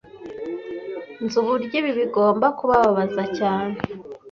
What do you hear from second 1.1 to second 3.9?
Nzi uburyo ibi bigomba kubabaza cyane